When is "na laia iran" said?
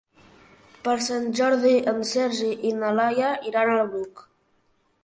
2.81-3.75